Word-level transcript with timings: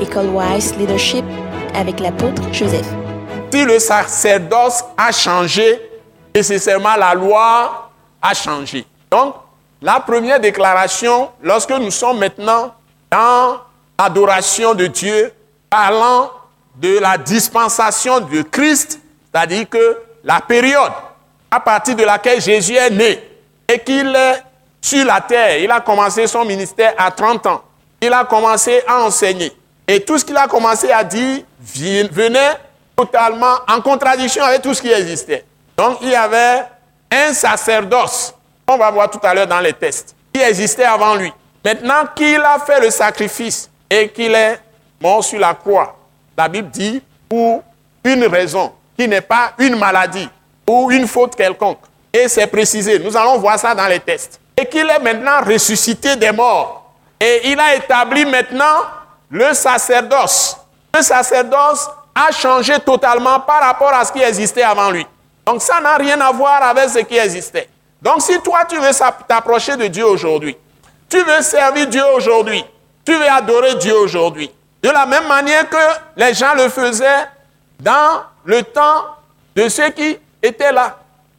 École 0.00 0.28
Wise 0.28 0.76
Leadership 0.76 1.24
avec 1.74 2.00
l'apôtre 2.00 2.42
Joseph. 2.52 2.86
Si 3.50 3.64
le 3.64 3.78
sacerdoce 3.78 4.84
a 4.96 5.12
changé, 5.12 5.80
nécessairement 6.34 6.96
la 6.96 7.14
loi 7.14 7.90
a 8.20 8.34
changé. 8.34 8.84
Donc, 9.10 9.34
la 9.80 10.00
première 10.00 10.40
déclaration, 10.40 11.30
lorsque 11.42 11.70
nous 11.70 11.90
sommes 11.90 12.18
maintenant 12.18 12.74
dans 13.10 13.58
l'adoration 13.98 14.74
de 14.74 14.86
Dieu, 14.86 15.32
parlant 15.70 16.30
de 16.76 16.98
la 16.98 17.16
dispensation 17.16 18.20
de 18.20 18.42
Christ, 18.42 19.00
c'est-à-dire 19.32 19.68
que 19.68 19.98
la 20.24 20.40
période 20.40 20.92
à 21.50 21.60
partir 21.60 21.96
de 21.96 22.02
laquelle 22.04 22.40
Jésus 22.40 22.74
est 22.74 22.90
né 22.90 23.22
et 23.68 23.78
qu'il 23.78 24.14
est 24.14 24.42
sur 24.80 25.04
la 25.04 25.20
terre, 25.20 25.58
il 25.58 25.70
a 25.70 25.80
commencé 25.80 26.26
son 26.26 26.44
ministère 26.44 26.94
à 26.98 27.10
30 27.10 27.46
ans. 27.46 27.62
Il 28.00 28.12
a 28.12 28.24
commencé 28.24 28.82
à 28.86 29.02
enseigner. 29.02 29.52
Et 29.88 30.00
tout 30.00 30.18
ce 30.18 30.24
qu'il 30.24 30.36
a 30.36 30.48
commencé 30.48 30.90
à 30.90 31.04
dire 31.04 31.42
venait 32.10 32.56
totalement 32.96 33.56
en 33.68 33.80
contradiction 33.80 34.42
avec 34.42 34.62
tout 34.62 34.74
ce 34.74 34.82
qui 34.82 34.90
existait. 34.90 35.44
Donc 35.76 35.98
il 36.02 36.08
y 36.08 36.14
avait 36.14 36.62
un 37.10 37.32
sacerdoce, 37.32 38.34
on 38.66 38.76
va 38.76 38.90
voir 38.90 39.10
tout 39.10 39.20
à 39.22 39.34
l'heure 39.34 39.46
dans 39.46 39.60
les 39.60 39.72
tests, 39.72 40.16
qui 40.32 40.40
existait 40.40 40.84
avant 40.84 41.14
lui. 41.14 41.32
Maintenant 41.64 42.04
qu'il 42.14 42.40
a 42.40 42.58
fait 42.58 42.80
le 42.80 42.90
sacrifice 42.90 43.70
et 43.88 44.08
qu'il 44.08 44.34
est 44.34 44.58
mort 45.00 45.22
sur 45.22 45.38
la 45.38 45.54
croix, 45.54 45.96
la 46.36 46.48
Bible 46.48 46.70
dit 46.70 47.02
pour 47.28 47.62
une 48.04 48.24
raison 48.26 48.72
qui 48.98 49.06
n'est 49.06 49.20
pas 49.20 49.52
une 49.58 49.76
maladie 49.76 50.28
ou 50.68 50.90
une 50.90 51.06
faute 51.06 51.36
quelconque. 51.36 51.80
Et 52.12 52.28
c'est 52.28 52.46
précisé, 52.46 52.98
nous 52.98 53.16
allons 53.16 53.38
voir 53.38 53.58
ça 53.58 53.74
dans 53.74 53.86
les 53.86 54.00
tests. 54.00 54.40
Et 54.56 54.64
qu'il 54.66 54.88
est 54.88 54.98
maintenant 55.00 55.42
ressuscité 55.44 56.16
des 56.16 56.32
morts. 56.32 56.94
Et 57.20 57.50
il 57.50 57.60
a 57.60 57.74
établi 57.74 58.24
maintenant 58.24 58.84
le 59.30 59.52
sacerdoce. 59.54 60.56
Le 60.94 61.02
sacerdoce 61.02 61.88
a 62.14 62.32
changé 62.32 62.78
totalement 62.80 63.40
par 63.40 63.60
rapport 63.60 63.92
à 63.92 64.04
ce 64.04 64.12
qui 64.12 64.22
existait 64.22 64.62
avant 64.62 64.90
lui. 64.90 65.06
Donc 65.44 65.62
ça 65.62 65.80
n'a 65.80 65.96
rien 65.96 66.20
à 66.20 66.32
voir 66.32 66.62
avec 66.62 66.88
ce 66.88 66.98
qui 67.00 67.16
existait. 67.16 67.68
Donc 68.00 68.22
si 68.22 68.40
toi 68.40 68.60
tu 68.68 68.78
veux 68.78 68.90
t'approcher 69.28 69.76
de 69.76 69.86
Dieu 69.86 70.06
aujourd'hui, 70.06 70.56
tu 71.08 71.22
veux 71.22 71.42
servir 71.42 71.86
Dieu 71.86 72.02
aujourd'hui, 72.14 72.64
tu 73.04 73.14
veux 73.14 73.30
adorer 73.30 73.74
Dieu 73.76 73.96
aujourd'hui, 73.96 74.50
de 74.82 74.90
la 74.90 75.06
même 75.06 75.26
manière 75.28 75.68
que 75.68 75.76
les 76.16 76.34
gens 76.34 76.54
le 76.54 76.68
faisaient 76.68 77.26
dans 77.80 78.22
le 78.44 78.62
temps 78.62 79.04
de 79.54 79.68
ceux 79.68 79.90
qui 79.90 80.18
étaient 80.42 80.72
là. 80.72 80.96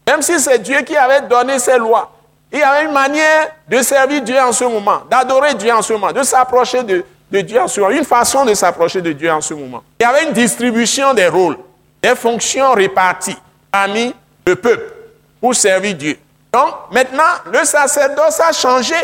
Même 0.07 0.21
si 0.21 0.39
c'est 0.39 0.59
Dieu 0.59 0.81
qui 0.81 0.95
avait 0.95 1.21
donné 1.21 1.59
ces 1.59 1.77
lois, 1.77 2.11
il 2.51 2.59
y 2.59 2.63
avait 2.63 2.85
une 2.85 2.93
manière 2.93 3.49
de 3.67 3.81
servir 3.81 4.21
Dieu 4.21 4.39
en 4.39 4.53
ce 4.53 4.63
moment, 4.63 5.01
d'adorer 5.09 5.53
Dieu 5.55 5.73
en 5.73 5.81
ce 5.81 5.93
moment, 5.93 6.13
de 6.13 6.23
s'approcher 6.23 6.83
de, 6.83 7.03
de 7.31 7.41
Dieu 7.41 7.59
en 7.59 7.67
ce 7.67 7.79
moment, 7.79 7.91
une 7.91 8.05
façon 8.05 8.45
de 8.45 8.53
s'approcher 8.53 9.01
de 9.01 9.11
Dieu 9.11 9.31
en 9.31 9.41
ce 9.41 9.53
moment. 9.53 9.83
Il 9.99 10.03
y 10.03 10.05
avait 10.05 10.25
une 10.27 10.33
distribution 10.33 11.13
des 11.13 11.27
rôles, 11.27 11.57
des 12.01 12.15
fonctions 12.15 12.71
réparties 12.73 13.37
parmi 13.71 14.13
le 14.45 14.55
peuple 14.55 14.93
pour 15.41 15.53
servir 15.53 15.95
Dieu. 15.95 16.17
Donc 16.51 16.73
maintenant, 16.91 17.23
le 17.51 17.63
sacerdoce 17.65 18.39
a 18.39 18.51
changé, 18.51 18.95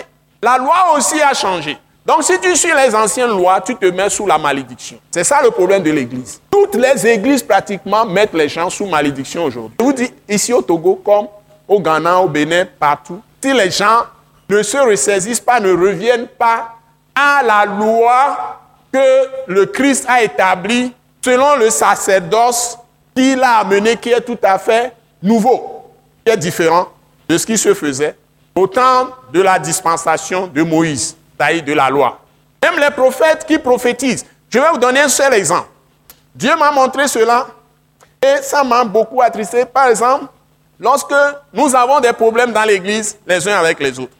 la 0.41 0.57
loi 0.57 0.95
aussi 0.95 1.21
a 1.21 1.33
changé. 1.33 1.77
Donc 2.05 2.23
si 2.23 2.37
tu 2.39 2.55
suis 2.55 2.71
les 2.73 2.93
anciennes 2.93 3.29
lois, 3.29 3.61
tu 3.61 3.75
te 3.75 3.85
mets 3.85 4.09
sous 4.09 4.25
la 4.25 4.37
malédiction. 4.37 4.97
C'est 5.11 5.23
ça 5.23 5.41
le 5.41 5.51
problème 5.51 5.83
de 5.83 5.91
l'Église. 5.91 6.41
Toutes 6.51 6.75
les 6.75 7.07
églises 7.07 7.43
pratiquement 7.43 8.05
mettent 8.05 8.33
les 8.33 8.49
gens 8.49 8.69
sous 8.69 8.85
malédiction 8.85 9.45
aujourd'hui. 9.45 9.77
Je 9.79 9.85
vous 9.85 9.93
dis, 9.93 10.11
ici 10.27 10.51
au 10.51 10.61
Togo, 10.61 11.01
comme 11.03 11.27
au 11.67 11.79
Ghana, 11.79 12.19
au 12.19 12.27
Bénin, 12.27 12.65
partout, 12.79 13.21
si 13.41 13.53
les 13.53 13.71
gens 13.71 14.03
ne 14.49 14.61
se 14.61 14.77
ressaisissent 14.77 15.39
pas, 15.39 15.59
ne 15.59 15.71
reviennent 15.71 16.27
pas 16.27 16.75
à 17.15 17.41
la 17.43 17.65
loi 17.65 18.59
que 18.91 19.27
le 19.47 19.65
Christ 19.65 20.05
a 20.07 20.23
établie 20.23 20.93
selon 21.23 21.55
le 21.55 21.69
sacerdoce 21.69 22.77
qu'il 23.15 23.41
a 23.41 23.57
amené, 23.57 23.97
qui 23.97 24.09
est 24.09 24.21
tout 24.21 24.37
à 24.43 24.57
fait 24.57 24.93
nouveau, 25.21 25.91
qui 26.25 26.31
est 26.31 26.37
différent 26.37 26.89
de 27.27 27.37
ce 27.37 27.45
qui 27.45 27.57
se 27.57 27.73
faisait 27.73 28.15
au 28.55 28.67
temps 28.67 29.09
de 29.31 29.41
la 29.41 29.57
dispensation 29.59 30.47
de 30.47 30.61
Moïse, 30.61 31.15
de 31.39 31.73
la 31.73 31.89
loi. 31.89 32.19
Même 32.63 32.79
les 32.79 32.91
prophètes 32.91 33.45
qui 33.45 33.57
prophétisent. 33.57 34.25
Je 34.49 34.59
vais 34.59 34.69
vous 34.69 34.77
donner 34.77 35.01
un 35.01 35.09
seul 35.09 35.33
exemple. 35.33 35.67
Dieu 36.33 36.55
m'a 36.55 36.71
montré 36.71 37.07
cela 37.07 37.47
et 38.21 38.41
ça 38.41 38.63
m'a 38.63 38.83
beaucoup 38.83 39.21
attristé. 39.21 39.65
Par 39.65 39.87
exemple, 39.87 40.25
lorsque 40.79 41.13
nous 41.51 41.75
avons 41.75 41.99
des 41.99 42.13
problèmes 42.13 42.53
dans 42.53 42.63
l'Église 42.63 43.17
les 43.27 43.47
uns 43.47 43.57
avec 43.57 43.79
les 43.79 43.99
autres, 43.99 44.13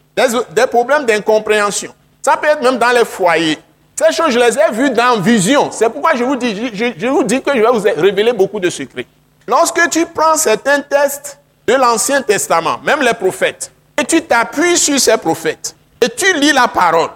des, 0.54 0.66
problèmes 0.66 1.06
d'incompréhension, 1.06 1.94
ça 2.24 2.38
peut 2.38 2.46
être 2.46 2.62
même 2.62 2.78
dans 2.78 2.90
les 2.90 3.04
foyers. 3.04 3.58
Ces 3.94 4.14
choses, 4.14 4.30
je 4.30 4.38
les 4.38 4.58
ai 4.58 4.72
vues 4.72 4.88
dans 4.88 5.20
vision. 5.20 5.70
C'est 5.70 5.90
pourquoi 5.90 6.14
je 6.14 6.24
vous 6.24 6.36
dis, 6.36 6.54
que 6.54 6.74
je 6.74 7.60
vais 7.60 7.70
vous 7.70 8.00
révéler 8.00 8.32
beaucoup 8.32 8.58
de 8.58 8.70
secrets. 8.70 9.06
Lorsque 9.46 9.90
tu 9.90 10.06
prends 10.06 10.34
certains 10.36 10.80
textes 10.80 11.38
de 11.66 11.74
l'Ancien 11.74 12.22
Testament, 12.22 12.78
même 12.82 13.02
les 13.02 13.12
prophètes, 13.12 13.70
et 13.98 14.04
tu 14.06 14.22
t'appuies 14.22 14.78
sur 14.78 14.98
ces 14.98 15.18
prophètes, 15.18 15.76
et 16.00 16.08
tu 16.08 16.32
lis 16.38 16.52
la 16.52 16.66
parole, 16.66 17.10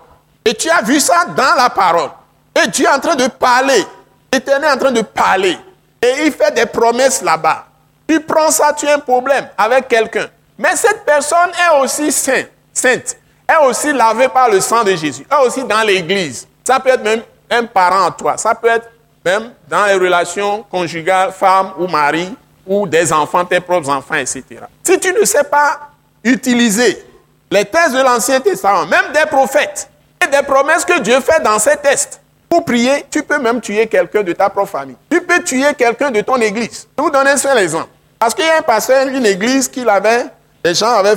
et 0.44 0.52
tu 0.52 0.68
as 0.68 0.82
vu 0.82 1.00
ça 1.00 1.24
dans 1.34 1.54
la 1.56 1.70
parole, 1.70 2.10
et 2.54 2.70
tu 2.70 2.82
es 2.82 2.88
en 2.88 3.00
train 3.00 3.16
de 3.16 3.28
parler, 3.28 3.82
l'Éternel 4.30 4.68
est 4.68 4.74
en 4.74 4.78
train 4.78 4.92
de 4.92 5.00
parler, 5.00 5.56
et 6.02 6.26
il 6.26 6.32
fait 6.32 6.52
des 6.54 6.66
promesses 6.66 7.22
là-bas. 7.22 7.64
Tu 8.06 8.20
prends 8.20 8.50
ça, 8.50 8.74
tu 8.74 8.86
as 8.86 8.96
un 8.96 8.98
problème 8.98 9.48
avec 9.56 9.88
quelqu'un. 9.88 10.26
Mais 10.58 10.76
cette 10.76 11.06
personne 11.06 11.50
est 11.50 11.82
aussi 11.82 12.12
sainte, 12.12 13.16
est 13.48 13.66
aussi 13.66 13.92
lavée 13.92 14.28
par 14.28 14.50
le 14.50 14.60
sang 14.60 14.84
de 14.84 14.94
Jésus, 14.94 15.26
est 15.30 15.46
aussi 15.46 15.64
dans 15.64 15.80
l'église. 15.82 16.46
Ça 16.64 16.78
peut 16.80 16.90
être 16.90 17.02
même 17.02 17.22
un 17.50 17.64
parent 17.64 18.06
à 18.06 18.10
toi, 18.10 18.36
ça 18.36 18.54
peut 18.54 18.68
être 18.68 18.88
même 19.24 19.52
dans 19.68 19.86
les 19.86 19.94
relations 19.94 20.64
conjugales, 20.70 21.32
femme 21.32 21.72
ou 21.78 21.86
mari, 21.86 22.34
ou 22.66 22.86
des 22.86 23.12
enfants, 23.12 23.44
tes 23.44 23.60
propres 23.60 23.88
enfants, 23.88 24.16
etc. 24.16 24.44
Si 24.84 24.98
tu 25.00 25.12
ne 25.12 25.24
sais 25.24 25.44
pas 25.44 25.90
utiliser 26.22 27.02
les 27.50 27.64
tests 27.64 27.94
de 27.94 28.02
l'Ancien 28.02 28.40
Testament, 28.40 28.86
même 28.86 29.12
des 29.14 29.26
prophètes, 29.26 29.88
et 30.22 30.26
des 30.26 30.42
promesses 30.42 30.84
que 30.84 31.00
Dieu 31.00 31.18
fait 31.20 31.42
dans 31.42 31.58
ces 31.58 31.76
tests, 31.76 32.20
pour 32.48 32.64
prier, 32.64 33.04
tu 33.10 33.22
peux 33.22 33.38
même 33.38 33.60
tuer 33.60 33.86
quelqu'un 33.86 34.22
de 34.22 34.32
ta 34.32 34.48
propre 34.48 34.70
famille. 34.70 34.96
Tu 35.10 35.20
peux 35.20 35.42
tuer 35.42 35.74
quelqu'un 35.76 36.10
de 36.10 36.20
ton 36.22 36.36
église. 36.36 36.88
Je 36.96 37.02
vais 37.02 37.08
vous 37.08 37.10
donner 37.10 37.30
un 37.30 37.36
seul 37.36 37.58
exemple. 37.58 37.88
Parce 38.18 38.34
qu'il 38.34 38.44
y 38.44 38.48
a 38.48 38.58
un 38.58 38.62
pasteur, 38.62 39.06
une 39.06 39.26
église 39.26 39.68
qu'il 39.68 39.88
avait, 39.88 40.24
les 40.64 40.74
gens 40.74 40.92
avaient, 40.92 41.14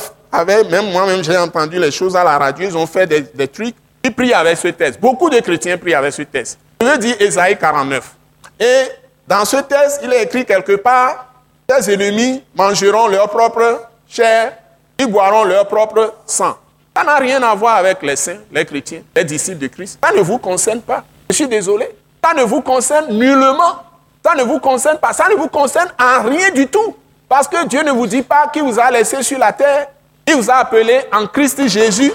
même 0.69 0.91
moi-même 0.91 1.23
j'ai 1.23 1.37
entendu 1.37 1.79
les 1.79 1.91
choses 1.91 2.15
à 2.15 2.23
la 2.23 2.37
radio, 2.37 2.67
ils 2.67 2.77
ont 2.77 2.87
fait 2.87 3.07
des, 3.07 3.47
trucs, 3.47 3.75
ils 4.03 4.13
prient 4.13 4.33
avec 4.33 4.57
ce 4.57 4.69
test. 4.69 4.99
Beaucoup 4.99 5.29
de 5.29 5.39
chrétiens 5.39 5.77
prient 5.77 5.93
avec 5.93 6.13
ce 6.13 6.23
test. 6.23 6.57
Je 6.79 6.87
veux 6.87 6.97
dire 6.97 7.15
Esaïe 7.19 7.57
49. 7.57 8.15
Et 8.59 8.83
dans 9.27 9.45
ce 9.45 9.57
test, 9.57 10.01
il 10.03 10.11
est 10.13 10.23
écrit 10.23 10.45
quelque 10.45 10.75
part, 10.77 11.27
tes 11.67 11.93
ennemis 11.93 12.43
mangeront 12.55 13.07
leur 13.07 13.29
propre 13.29 13.87
chair, 14.07 14.53
ils 14.99 15.07
boiront 15.07 15.43
leur 15.43 15.67
propre 15.67 16.15
sang. 16.25 16.55
Ça 16.95 17.03
n'a 17.03 17.15
rien 17.15 17.41
à 17.41 17.55
voir 17.55 17.77
avec 17.77 18.01
les 18.01 18.15
saints, 18.15 18.39
les 18.51 18.65
chrétiens, 18.65 19.01
les 19.15 19.23
disciples 19.23 19.59
de 19.59 19.67
Christ. 19.67 19.99
Ça 20.03 20.11
ne 20.13 20.21
vous 20.21 20.37
concerne 20.37 20.81
pas. 20.81 21.03
Je 21.29 21.35
suis 21.35 21.47
désolé. 21.47 21.89
Ça 22.23 22.33
ne 22.33 22.43
vous 22.43 22.61
concerne 22.61 23.17
nullement. 23.17 23.83
Ça 24.23 24.35
ne 24.35 24.43
vous 24.43 24.59
concerne 24.59 24.97
pas. 24.97 25.13
Ça 25.13 25.27
ne 25.29 25.35
vous 25.35 25.47
concerne 25.47 25.89
en 25.99 26.23
rien 26.23 26.51
du 26.51 26.67
tout. 26.67 26.95
Parce 27.29 27.47
que 27.47 27.65
Dieu 27.65 27.81
ne 27.83 27.91
vous 27.91 28.07
dit 28.07 28.21
pas 28.21 28.49
qu'il 28.51 28.63
vous 28.63 28.77
a 28.77 28.91
laissé 28.91 29.23
sur 29.23 29.39
la 29.39 29.53
terre. 29.53 29.87
Il 30.27 30.35
vous 30.35 30.49
a 30.49 30.55
appelé 30.55 31.01
en 31.11 31.27
Christ 31.27 31.67
Jésus 31.67 32.11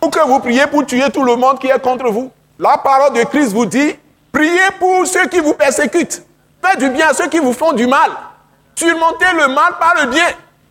pour 0.00 0.10
que 0.10 0.20
vous 0.26 0.38
priez 0.40 0.66
pour 0.66 0.86
tuer 0.86 1.10
tout 1.10 1.22
le 1.22 1.36
monde 1.36 1.58
qui 1.58 1.66
est 1.66 1.78
contre 1.82 2.08
vous. 2.10 2.30
La 2.58 2.78
parole 2.78 3.12
de 3.12 3.24
Christ 3.24 3.52
vous 3.52 3.66
dit, 3.66 3.96
priez 4.32 4.70
pour 4.78 5.06
ceux 5.06 5.26
qui 5.26 5.40
vous 5.40 5.54
persécutent. 5.54 6.22
Faites 6.64 6.78
du 6.78 6.88
bien 6.90 7.08
à 7.08 7.14
ceux 7.14 7.28
qui 7.28 7.38
vous 7.38 7.52
font 7.52 7.72
du 7.72 7.86
mal. 7.86 8.10
Surmontez 8.74 9.32
le 9.34 9.48
mal 9.48 9.74
par 9.78 9.94
le 10.00 10.10
bien. 10.10 10.26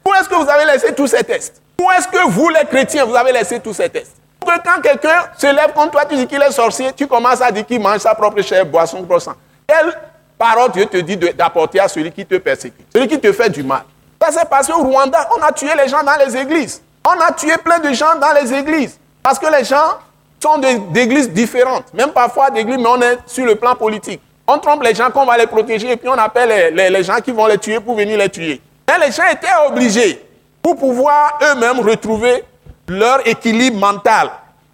Où 0.05 0.13
est-ce 0.13 0.29
que 0.29 0.35
vous 0.35 0.49
avez 0.49 0.65
laissé 0.65 0.94
tous 0.94 1.07
ces 1.07 1.23
tests? 1.23 1.61
Où 1.81 1.89
est-ce 1.91 2.07
que 2.07 2.29
vous, 2.29 2.49
les 2.49 2.65
chrétiens, 2.65 3.05
vous 3.05 3.15
avez 3.15 3.31
laissé 3.31 3.59
tous 3.59 3.73
ces 3.73 3.89
tests? 3.89 4.15
Quand 4.45 4.81
quelqu'un 4.81 5.25
se 5.38 5.47
lève 5.47 5.73
contre 5.73 5.91
toi, 5.91 6.05
tu 6.05 6.15
dis 6.15 6.27
qu'il 6.27 6.41
est 6.41 6.51
sorcier, 6.51 6.94
tu 6.94 7.07
commences 7.07 7.41
à 7.41 7.51
dire 7.51 7.65
qu'il 7.65 7.81
mange 7.81 7.99
sa 7.99 8.13
propre 8.13 8.41
chair, 8.41 8.65
boit 8.65 8.85
son 8.85 9.03
propre 9.03 9.19
sang. 9.19 9.33
Quelle 9.68 9.91
parole 10.38 10.71
Dieu 10.71 10.85
te 10.85 10.97
dit 10.97 11.18
d'apporter 11.18 11.80
à 11.80 11.88
celui 11.88 12.12
qui 12.12 12.25
te 12.25 12.35
persécute, 12.35 12.85
celui 12.94 13.07
qui 13.07 13.19
te 13.19 13.31
fait 13.31 13.50
du 13.50 13.63
mal? 13.63 13.83
Ça 14.21 14.31
s'est 14.31 14.45
passé 14.45 14.71
au 14.71 14.79
Rwanda, 14.83 15.29
on 15.38 15.41
a 15.41 15.51
tué 15.51 15.69
les 15.77 15.88
gens 15.88 16.03
dans 16.03 16.15
les 16.25 16.35
églises. 16.35 16.81
On 17.06 17.19
a 17.21 17.31
tué 17.31 17.57
plein 17.63 17.79
de 17.79 17.94
gens 17.94 18.15
dans 18.19 18.33
les 18.33 18.53
églises. 18.53 19.00
Parce 19.21 19.38
que 19.38 19.47
les 19.51 19.63
gens 19.63 20.00
sont 20.41 20.57
d'églises 20.57 21.29
différentes. 21.31 21.94
Même 21.94 22.12
parfois 22.12 22.50
d'églises, 22.50 22.77
mais 22.77 22.88
on 22.88 23.01
est 23.01 23.17
sur 23.25 23.45
le 23.45 23.56
plan 23.56 23.75
politique. 23.75 24.21
On 24.47 24.59
trompe 24.59 24.83
les 24.83 24.94
gens 24.94 25.09
qu'on 25.09 25.25
va 25.25 25.38
les 25.38 25.47
protéger 25.47 25.91
et 25.91 25.97
puis 25.97 26.07
on 26.07 26.13
appelle 26.17 26.73
les, 26.75 26.89
les 26.89 27.03
gens 27.03 27.17
qui 27.23 27.31
vont 27.31 27.47
les 27.47 27.57
tuer 27.57 27.79
pour 27.79 27.95
venir 27.95 28.17
les 28.17 28.29
tuer. 28.29 28.62
Mais 28.88 29.07
les 29.07 29.12
gens 29.12 29.23
étaient 29.31 29.47
obligés, 29.67 30.23
pour 30.61 30.77
pouvoir 30.77 31.39
eux-mêmes 31.41 31.79
retrouver 31.79 32.44
leur 32.88 33.27
équilibre 33.27 33.77
mental, 33.77 34.29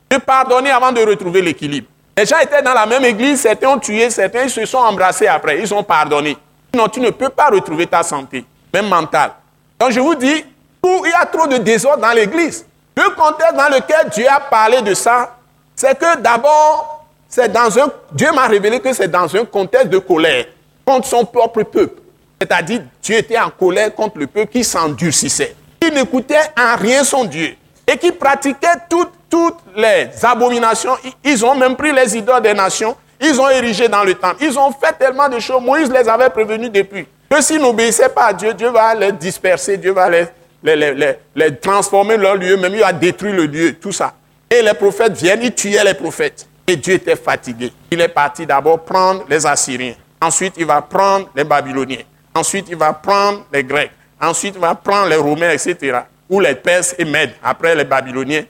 de 0.09 0.17
pardonner 0.17 0.71
avant 0.71 0.91
de 0.91 1.01
retrouver 1.01 1.41
l'équilibre. 1.41 1.87
Les 2.17 2.25
gens 2.25 2.39
étaient 2.39 2.61
dans 2.61 2.73
la 2.73 2.85
même 2.85 3.05
église, 3.05 3.39
certains 3.41 3.69
ont 3.69 3.79
tué, 3.79 4.09
certains 4.09 4.49
se 4.49 4.65
sont 4.65 4.79
embrassés 4.79 5.27
après, 5.27 5.59
ils 5.59 5.73
ont 5.73 5.83
pardonné. 5.83 6.37
Non, 6.75 6.89
tu 6.89 6.99
ne 6.99 7.09
peux 7.09 7.29
pas 7.29 7.47
retrouver 7.47 7.87
ta 7.87 8.03
santé, 8.03 8.44
même 8.73 8.88
mentale. 8.88 9.31
Donc 9.79 9.91
je 9.91 10.00
vous 10.00 10.15
dis, 10.15 10.45
il 10.83 11.09
y 11.09 11.13
a 11.21 11.25
trop 11.25 11.47
de 11.47 11.57
désordre 11.57 12.01
dans 12.01 12.12
l'église. 12.12 12.65
Le 12.95 13.09
contexte 13.15 13.56
dans 13.56 13.69
lequel 13.69 14.09
Dieu 14.09 14.25
a 14.29 14.39
parlé 14.39 14.81
de 14.81 14.94
ça, 14.94 15.38
c'est 15.75 15.97
que 15.97 16.19
d'abord, 16.19 17.06
c'est 17.27 17.51
dans 17.51 17.79
un, 17.79 17.89
Dieu 18.12 18.31
m'a 18.33 18.47
révélé 18.47 18.79
que 18.79 18.91
c'est 18.94 19.07
dans 19.07 19.33
un 19.35 19.45
contexte 19.45 19.89
de 19.89 19.97
colère 20.00 20.45
contre 20.85 21.07
son 21.07 21.25
propre 21.25 21.63
peuple. 21.63 22.01
C'est-à-dire, 22.39 22.81
Dieu 23.01 23.18
était 23.18 23.39
en 23.39 23.50
colère 23.50 23.94
contre 23.94 24.18
le 24.18 24.27
peuple 24.27 24.51
qui 24.51 24.63
s'endurcissait, 24.63 25.56
qui 25.79 25.91
n'écoutait 25.91 26.51
en 26.57 26.75
rien 26.75 27.03
son 27.03 27.25
Dieu 27.25 27.56
et 27.88 27.97
qui 27.97 28.12
pratiquait 28.12 28.68
toutes, 28.89 29.12
toutes 29.29 29.59
les 29.75 30.09
abominations. 30.23 30.97
Ils 31.23 31.45
ont 31.45 31.56
même 31.56 31.75
pris 31.75 31.91
les 31.91 32.18
idoles 32.18 32.41
des 32.41 32.53
nations, 32.53 32.95
ils 33.19 33.39
ont 33.39 33.50
érigé 33.50 33.88
dans 33.88 34.03
le 34.03 34.15
temple. 34.15 34.38
Ils 34.41 34.57
ont 34.57 34.71
fait 34.71 34.94
tellement 34.97 35.29
de 35.29 35.39
choses. 35.39 35.62
Moïse 35.62 35.91
les 35.91 36.09
avait 36.09 36.29
prévenus 36.29 36.71
depuis. 36.71 37.07
Que 37.31 37.42
s'ils 37.42 37.62
n'obéissaient 37.62 38.10
pas 38.10 38.25
à 38.25 38.33
Dieu, 38.33 38.54
Dieu 38.54 38.69
va 38.72 38.94
les 38.94 39.13
disperser, 39.13 39.78
Dieu 39.78 39.94
va 39.94 40.10
les, 40.10 40.25
les, 40.62 40.75
les, 40.75 41.13
les 41.33 41.56
transformer 41.56 42.18
leur 42.18 42.36
lieu, 42.36 42.57
même 42.57 42.74
il 42.74 42.81
va 42.81 42.92
détruire 42.92 43.33
le 43.33 43.45
lieu, 43.45 43.74
tout 43.75 43.94
ça. 43.94 44.13
Et 44.50 44.62
les 44.62 44.74
prophètes 44.74 45.13
viennent, 45.13 45.42
ils 45.42 45.56
tuaient 45.56 45.81
les 45.86 45.94
prophètes. 45.94 46.45
Et 46.68 46.75
Dieu 46.75 46.95
était 46.95 47.16
fatigué. 47.16 47.72
Il 47.89 48.01
est 48.01 48.10
parti 48.10 48.45
d'abord 48.45 48.83
prendre 48.83 49.24
les 49.30 49.45
Assyriens. 49.45 49.94
Ensuite, 50.22 50.56
il 50.57 50.66
va 50.66 50.81
prendre 50.81 51.30
les 51.33 51.45
Babyloniens. 51.45 52.04
Ensuite, 52.36 52.66
il 52.69 52.75
va 52.75 52.92
prendre 52.92 53.45
les 53.54 53.63
Grecs. 53.63 53.92
Ensuite, 54.22 54.56
il 54.56 54.62
va 54.62 54.75
prendre 54.75 55.07
les 55.07 55.16
Romains, 55.16 55.51
etc. 55.51 56.00
Ou 56.30 56.42
les 56.42 56.56
Perses 56.56 56.95
et 57.00 57.06
Mèdes, 57.06 57.31
après 57.42 57.75
les 57.75 57.86
Babyloniens, 57.86 58.44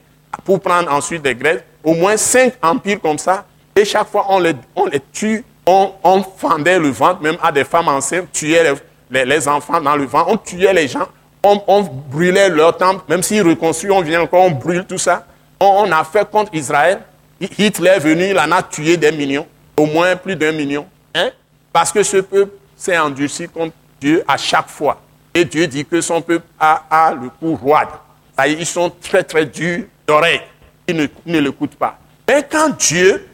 pour 0.44 0.60
prendre 0.60 0.92
ensuite 0.92 1.24
les 1.24 1.36
Grecs. 1.36 1.62
Au 1.84 1.94
moins 1.94 2.16
cinq 2.16 2.54
empires 2.60 3.00
comme 3.00 3.18
ça. 3.18 3.44
Et 3.76 3.84
chaque 3.84 4.08
fois, 4.08 4.26
on 4.28 4.42
on 4.74 4.86
les 4.86 5.00
tue. 5.12 5.44
On, 5.66 6.22
fendait 6.36 6.78
le 6.78 6.88
ventre, 6.88 7.22
même 7.22 7.36
à 7.42 7.52
des 7.52 7.64
femmes 7.64 7.88
enceintes, 7.88 8.32
tuait 8.32 8.74
les, 9.10 9.48
enfants 9.48 9.80
dans 9.80 9.96
le 9.96 10.04
ventre. 10.04 10.30
On 10.30 10.36
tuait 10.36 10.72
les 10.72 10.88
gens. 10.88 11.06
On, 11.44 11.62
on 11.66 11.82
brûlait 11.82 12.48
leur 12.48 12.76
temple. 12.76 13.02
Même 13.08 13.22
s'ils 13.22 13.42
reconstruisent, 13.42 13.92
on 13.92 14.00
vient 14.00 14.22
encore, 14.22 14.44
on 14.44 14.50
brûle 14.50 14.84
tout 14.84 14.98
ça. 14.98 15.26
On, 15.60 15.90
a 15.92 16.02
fait 16.02 16.28
contre 16.28 16.54
Israël. 16.54 17.00
Hitler 17.40 17.90
est 17.90 17.98
venu, 18.00 18.30
il 18.30 18.38
en 18.38 18.50
a 18.50 18.62
tué 18.62 18.96
des 18.96 19.12
millions. 19.12 19.46
Au 19.76 19.86
moins 19.86 20.16
plus 20.16 20.36
d'un 20.36 20.52
million. 20.52 20.86
Hein? 21.14 21.30
Parce 21.72 21.92
que 21.92 22.02
ce 22.02 22.18
peuple 22.18 22.52
s'est 22.76 22.98
endurci 22.98 23.48
contre 23.48 23.74
Dieu 24.00 24.24
à 24.26 24.36
chaque 24.36 24.68
fois. 24.68 25.00
Et 25.34 25.44
Dieu 25.44 25.66
dit 25.66 25.84
que 25.84 26.00
son 26.00 26.20
peuple 26.20 26.46
a, 26.58 27.14
le 27.20 27.28
cou 27.28 27.54
roide. 27.54 27.88
Ils 28.46 28.66
sont 28.66 28.90
très 28.90 29.22
très 29.22 29.46
durs 29.46 29.84
d'oreille. 30.06 30.40
Ils 30.88 30.96
ne, 30.96 31.06
ne 31.26 31.38
l'écoutent 31.38 31.76
pas. 31.76 31.98
Mais 32.28 32.44
quand 32.50 32.76
Dieu 32.76 33.28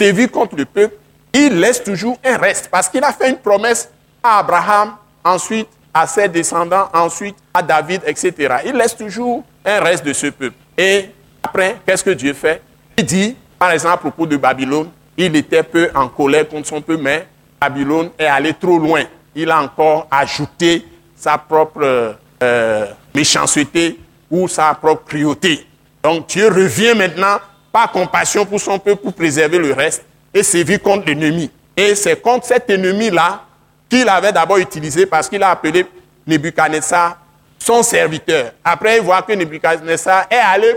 vu 0.00 0.28
contre 0.28 0.56
le 0.56 0.64
peuple, 0.64 0.96
il 1.34 1.58
laisse 1.58 1.82
toujours 1.82 2.18
un 2.24 2.36
reste. 2.36 2.68
Parce 2.70 2.88
qu'il 2.88 3.02
a 3.04 3.12
fait 3.12 3.30
une 3.30 3.38
promesse 3.38 3.90
à 4.22 4.38
Abraham, 4.38 4.94
ensuite 5.24 5.68
à 5.92 6.06
ses 6.06 6.28
descendants, 6.28 6.88
ensuite 6.94 7.36
à 7.52 7.62
David, 7.62 8.02
etc. 8.06 8.32
Il 8.64 8.72
laisse 8.74 8.96
toujours 8.96 9.44
un 9.64 9.80
reste 9.80 10.04
de 10.04 10.12
ce 10.12 10.28
peuple. 10.28 10.56
Et 10.78 11.10
après, 11.42 11.76
qu'est-ce 11.84 12.04
que 12.04 12.10
Dieu 12.10 12.32
fait? 12.32 12.62
Il 12.96 13.04
dit, 13.04 13.36
par 13.58 13.72
exemple, 13.72 13.94
à 13.94 13.96
propos 13.98 14.26
de 14.26 14.36
Babylone, 14.36 14.88
il 15.16 15.34
était 15.36 15.62
peu 15.62 15.90
en 15.94 16.08
colère 16.08 16.48
contre 16.48 16.68
son 16.68 16.80
peuple, 16.80 17.02
mais 17.02 17.26
Babylone 17.60 18.10
est 18.18 18.26
allé 18.26 18.54
trop 18.54 18.78
loin. 18.78 19.02
Il 19.34 19.50
a 19.50 19.60
encore 19.60 20.06
ajouté 20.10 20.86
sa 21.16 21.38
propre 21.38 22.16
euh, 22.42 22.86
méchanceté 23.14 23.98
ou 24.30 24.48
sa 24.48 24.74
propre 24.74 25.04
cruauté. 25.04 25.66
Donc 26.02 26.28
Dieu 26.28 26.48
revient 26.48 26.94
maintenant 26.96 27.38
par 27.72 27.90
compassion 27.90 28.44
pour 28.44 28.60
son 28.60 28.78
peuple 28.78 29.02
pour 29.02 29.14
préserver 29.14 29.58
le 29.58 29.72
reste 29.72 30.04
et 30.34 30.42
sévit 30.42 30.78
contre 30.78 31.06
l'ennemi. 31.06 31.50
Et 31.76 31.94
c'est 31.94 32.20
contre 32.20 32.46
cet 32.46 32.68
ennemi-là 32.68 33.42
qu'il 33.88 34.08
avait 34.08 34.32
d'abord 34.32 34.58
utilisé 34.58 35.06
parce 35.06 35.28
qu'il 35.28 35.42
a 35.42 35.50
appelé 35.50 35.86
Nebuchadnezzar 36.26 37.18
son 37.58 37.82
serviteur. 37.82 38.52
Après, 38.64 38.96
il 38.98 39.02
voit 39.02 39.22
que 39.22 39.32
Nebuchadnezzar 39.32 40.26
est 40.30 40.36
allé 40.36 40.74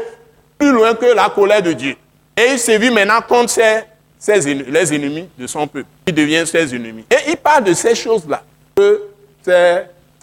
plus 0.57 0.71
loin 0.71 0.93
que 0.93 1.07
la 1.07 1.29
colère 1.29 1.61
de 1.61 1.73
Dieu. 1.73 1.95
Et 2.35 2.51
il 2.53 2.59
sévit 2.59 2.91
maintenant 2.91 3.21
contre 3.21 3.49
ses 3.49 3.83
les 4.25 4.93
ennemis 4.93 5.27
de 5.37 5.47
son 5.47 5.67
peuple. 5.67 5.87
Ils 6.07 6.13
deviennent 6.13 6.45
ses 6.45 6.75
ennemis. 6.75 7.05
Et 7.11 7.31
il 7.31 7.37
parle 7.37 7.63
de 7.63 7.73
ces 7.73 7.95
choses-là, 7.95 8.43
que 8.75 9.03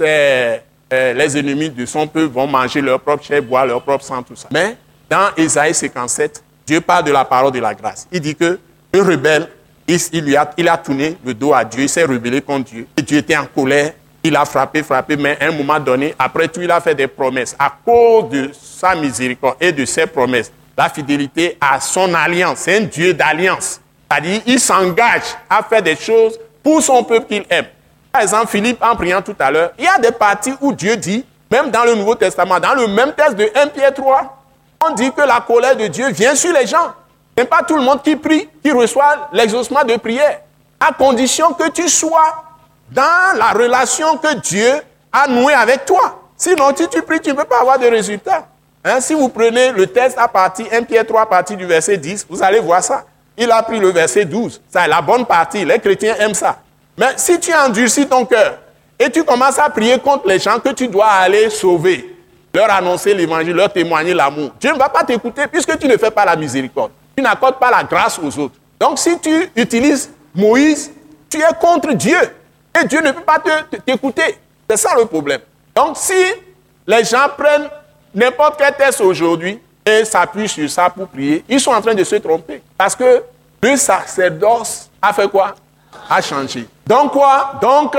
euh, 0.01 0.59
les 0.91 1.39
ennemis 1.39 1.71
de 1.71 1.87
son 1.87 2.07
peuple 2.07 2.33
vont 2.33 2.47
manger 2.47 2.81
leur 2.81 3.01
propre 3.01 3.25
chair, 3.25 3.43
boire 3.43 3.67
leur 3.67 3.83
propre 3.83 4.05
sang, 4.05 4.23
tout 4.23 4.37
ça. 4.37 4.49
Mais 4.51 4.77
dans 5.09 5.31
Isaïe 5.37 5.75
57, 5.75 6.43
Dieu 6.67 6.81
parle 6.81 7.05
de 7.05 7.13
la 7.13 7.25
parole 7.25 7.53
de 7.53 7.61
la 7.61 7.75
grâce. 7.75 8.07
Il 8.11 8.21
dit 8.21 8.35
que 8.35 8.59
le 8.95 9.03
rebelle, 9.03 9.49
il, 9.89 10.25
lui 10.25 10.37
a, 10.37 10.49
il 10.57 10.69
a 10.69 10.77
tourné 10.79 11.19
le 11.25 11.35
dos 11.35 11.53
à 11.53 11.65
Dieu, 11.65 11.83
il 11.83 11.89
s'est 11.89 12.05
rebellé 12.05 12.41
contre 12.41 12.71
Dieu. 12.71 12.87
Et 12.97 13.03
Dieu 13.03 13.19
était 13.19 13.37
en 13.37 13.47
colère, 13.47 13.93
il 14.23 14.37
a 14.37 14.45
frappé, 14.45 14.85
frappé, 14.85 15.17
mais 15.17 15.37
à 15.41 15.49
un 15.49 15.51
moment 15.51 15.81
donné, 15.81 16.15
après 16.17 16.47
tout, 16.47 16.63
il 16.63 16.71
a 16.71 16.81
fait 16.81 16.95
des 16.95 17.09
promesses. 17.09 17.57
À 17.59 17.73
cause 17.85 18.31
de 18.31 18.51
sa 18.53 18.95
miséricorde 18.95 19.57
et 19.61 19.73
de 19.73 19.85
ses 19.85 20.07
promesses, 20.07 20.53
la 20.79 20.89
fidélité 20.89 21.59
à 21.61 21.81
son 21.81 22.15
alliance, 22.15 22.61
c'est 22.61 22.79
un 22.79 22.83
Dieu 22.83 23.13
d'alliance. 23.13 23.81
C'est-à-dire, 24.09 24.41
il 24.47 24.61
s'engage 24.61 25.25
à 25.51 25.63
faire 25.65 25.83
des 25.83 25.97
choses 25.97 26.39
pour 26.63 26.81
son 26.81 27.03
peuple 27.03 27.27
qu'il 27.27 27.45
aime. 27.51 27.67
Par 28.13 28.23
exemple, 28.23 28.47
Philippe, 28.47 28.79
en 28.81 28.95
priant 28.95 29.23
tout 29.23 29.37
à 29.41 29.51
l'heure, 29.51 29.73
il 29.77 29.85
y 29.85 29.89
a 29.89 29.99
des 29.99 30.13
parties 30.13 30.55
où 30.61 30.73
Dieu 30.73 30.97
dit, 30.97 31.25
même 31.51 31.71
dans 31.73 31.85
le 31.85 31.97
Nouveau 31.97 32.15
Testament, 32.15 32.61
dans 32.61 32.75
le 32.75 32.87
même 32.87 33.13
texte 33.13 33.35
de 33.35 33.51
1 33.55 33.67
Pierre 33.69 33.93
3, 33.93 34.45
on 34.87 34.95
dit 34.95 35.11
que 35.11 35.23
la 35.23 35.41
colère 35.41 35.77
de 35.77 35.89
Dieu 35.89 36.11
vient 36.13 36.37
sur 36.37 36.53
les 36.53 36.67
gens. 36.67 36.95
Ce 37.37 37.43
n'est 37.43 37.49
pas 37.49 37.63
tout 37.63 37.77
le 37.77 37.83
monde 37.83 38.03
qui 38.03 38.17
prie, 38.17 38.49
qui 38.63 38.71
reçoit 38.71 39.29
l'exaucement 39.33 39.83
de 39.85 39.97
prière, 39.97 40.41
à 40.79 40.93
condition 40.93 41.53
que 41.53 41.69
tu 41.71 41.89
sois 41.89 42.45
dans 42.91 43.37
la 43.37 43.51
relation 43.51 44.17
que 44.19 44.35
Dieu 44.37 44.73
a 45.13 45.27
nouée 45.27 45.55
avec 45.55 45.85
toi. 45.85 46.21
Sinon, 46.37 46.75
si 46.77 46.89
tu 46.89 47.03
pries, 47.03 47.21
tu 47.21 47.31
ne 47.31 47.35
peux 47.35 47.45
pas 47.45 47.61
avoir 47.61 47.79
de 47.79 47.87
résultat. 47.87 48.47
Hein, 48.85 49.01
si 49.01 49.15
vous 49.15 49.29
prenez 49.29 49.73
le 49.73 49.87
texte 49.87 50.19
à 50.19 50.29
partir 50.29 50.67
1 50.71 50.83
Pierre 50.83 51.07
3, 51.07 51.23
à 51.23 51.27
partir 51.27 51.57
du 51.57 51.65
verset 51.65 51.97
10, 51.97 52.27
vous 52.29 52.43
allez 52.43 52.61
voir 52.61 52.83
ça. 52.83 53.05
Il 53.37 53.51
a 53.51 53.63
pris 53.63 53.81
le 53.81 53.89
verset 53.89 54.25
12. 54.27 54.61
Ça 54.69 54.87
la 54.87 55.01
bonne 55.01 55.25
partie. 55.25 55.65
Les 55.65 55.79
chrétiens 55.79 56.15
aiment 56.19 56.35
ça. 56.35 56.59
Mais 56.97 57.15
si 57.17 57.41
tu 57.41 57.53
endurcis 57.53 58.07
ton 58.07 58.25
cœur 58.25 58.59
et 58.99 59.11
tu 59.11 59.25
commences 59.25 59.59
à 59.59 59.69
prier 59.71 59.99
contre 59.99 60.29
les 60.29 60.39
gens 60.39 60.61
que 60.61 60.69
tu 60.69 60.87
dois 60.87 61.07
aller 61.07 61.51
sauver, 61.51 62.17
leur 62.55 62.71
annoncer 62.71 63.15
l'évangile, 63.15 63.55
leur 63.55 63.73
témoigner 63.73 64.15
l'amour, 64.15 64.51
Dieu 64.61 64.73
ne 64.73 64.79
va 64.79 64.89
pas 64.89 65.03
t'écouter 65.03 65.47
puisque 65.51 65.77
tu 65.79 65.89
ne 65.89 65.97
fais 65.97 66.11
pas 66.11 66.25
la 66.25 66.37
miséricorde. 66.37 66.93
Tu 67.17 67.23
n'accordes 67.23 67.59
pas 67.59 67.71
la 67.71 67.85
grâce 67.85 68.19
aux 68.19 68.39
autres. 68.39 68.57
Donc 68.79 68.99
si 68.99 69.19
tu 69.19 69.51
utilises 69.57 70.11
Moïse, 70.35 70.91
tu 71.31 71.39
es 71.39 71.55
contre 71.61 71.93
Dieu. 71.93 72.19
Et 72.81 72.87
Dieu 72.87 73.01
ne 73.01 73.13
peut 73.13 73.23
pas 73.23 73.41
t'écouter. 73.85 74.39
C'est 74.69 74.77
ça 74.77 74.95
le 74.97 75.05
problème. 75.07 75.41
Donc 75.75 75.97
si 75.97 76.25
les 76.87 77.05
gens 77.05 77.29
prennent 77.37 77.69
n'importe 78.15 78.57
quel 78.59 78.75
test 78.75 79.01
aujourd'hui, 79.01 79.61
et 79.87 80.05
s'appuient 80.05 80.49
sur 80.49 80.71
ça 80.71 80.89
pour 80.89 81.09
prier, 81.09 81.45
ils 81.49 81.61
sont 81.61 81.73
en 81.73 81.81
train 81.81 81.95
de 81.95 82.05
se 82.05 82.17
tromper. 82.17 82.63
Parce 82.77 82.97
que 82.97 83.23
le 83.63 83.77
sacerdoce 83.77 84.89
a 85.01 85.13
fait 85.13 85.29
quoi? 85.29 85.55
A 86.09 86.21
changé. 86.21 86.67
Donc 86.87 87.13
quoi? 87.13 87.55
Donc 87.61 87.97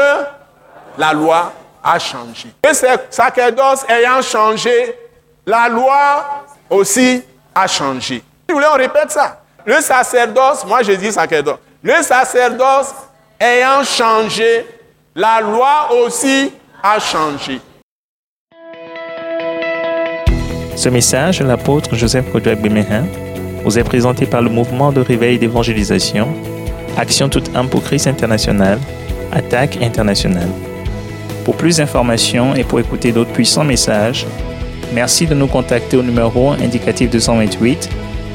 la 0.98 1.14
loi 1.14 1.54
a 1.84 2.00
changé. 2.00 2.50
Et 2.68 2.74
ce 2.74 2.88
sacerdoce 3.10 3.86
ayant 3.88 4.22
changé, 4.22 4.98
la 5.46 5.70
loi 5.70 6.46
aussi 6.70 7.24
a 7.54 7.68
changé. 7.68 8.24
Si 8.48 8.54
vous 8.54 8.60
voulez, 8.60 8.68
on 8.72 8.78
répète 8.78 9.10
ça. 9.10 9.42
Le 9.66 9.82
sacerdoce, 9.82 10.64
moi 10.68 10.84
je 10.84 10.92
dis 10.92 11.12
sacerdoce, 11.12 11.58
le 11.82 12.04
sacerdoce 12.04 12.94
ayant 13.40 13.84
changé, 13.84 14.68
la 15.16 15.42
loi 15.42 15.90
aussi 16.04 16.54
a 16.84 17.00
changé. 17.00 17.60
Ce 20.76 20.90
message, 20.90 21.42
l'apôtre 21.42 21.96
Joseph 21.96 22.32
Kodouak 22.32 22.62
Bemehin, 22.62 23.06
vous 23.64 23.80
est 23.80 23.84
présenté 23.84 24.28
par 24.28 24.44
le 24.44 24.52
mouvement 24.52 24.92
de 24.92 25.02
réveil 25.02 25.40
d'évangélisation, 25.40 26.28
Action 26.98 27.28
toute 27.28 27.56
âme 27.56 27.70
pour 27.70 27.82
Christ 27.82 28.06
international, 28.06 28.78
Attaque 29.32 29.80
internationale. 29.82 30.50
Pour 31.44 31.58
plus 31.58 31.78
d'informations 31.78 32.54
et 32.54 32.64
pour 32.64 32.80
écouter 32.80 33.12
d'autres 33.12 33.34
puissants 33.34 33.64
messages, 33.64 34.28
merci 34.94 35.26
de 35.26 35.34
nous 35.34 35.48
contacter 35.48 35.98
au 35.98 36.04
numéro 36.04 36.52
indicatif 36.52 37.10
228 37.10 37.90